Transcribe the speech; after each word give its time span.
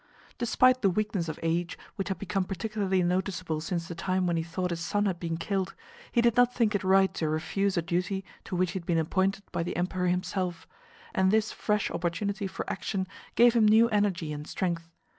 Despite 0.39 0.81
the 0.81 0.89
weakness 0.89 1.29
of 1.29 1.39
age, 1.43 1.77
which 1.95 2.07
had 2.07 2.17
become 2.17 2.43
particularly 2.43 3.03
noticeable 3.03 3.61
since 3.61 3.87
the 3.87 3.93
time 3.93 4.25
when 4.25 4.35
he 4.35 4.41
thought 4.41 4.71
his 4.71 4.79
son 4.79 5.05
had 5.05 5.19
been 5.19 5.37
killed, 5.37 5.75
he 6.11 6.21
did 6.21 6.35
not 6.35 6.55
think 6.55 6.73
it 6.73 6.83
right 6.83 7.13
to 7.13 7.29
refuse 7.29 7.77
a 7.77 7.83
duty 7.83 8.25
to 8.45 8.55
which 8.55 8.71
he 8.71 8.79
had 8.79 8.87
been 8.87 8.97
appointed 8.97 9.43
by 9.51 9.61
the 9.61 9.75
Emperor 9.75 10.07
himself, 10.07 10.65
and 11.13 11.29
this 11.29 11.51
fresh 11.51 11.91
opportunity 11.91 12.47
for 12.47 12.67
action 12.67 13.05
gave 13.35 13.53
him 13.53 13.67
new 13.67 13.89
energy 13.89 14.33
and 14.33 14.47
strength. 14.47 14.89